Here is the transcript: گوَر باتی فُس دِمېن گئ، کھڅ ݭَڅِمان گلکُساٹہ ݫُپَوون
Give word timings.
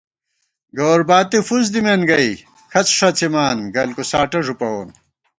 گوَر 0.77 1.01
باتی 1.09 1.39
فُس 1.47 1.65
دِمېن 1.73 2.01
گئ، 2.09 2.29
کھڅ 2.71 2.87
ݭَڅِمان 2.97 3.57
گلکُساٹہ 3.75 4.39
ݫُپَوون 4.45 4.87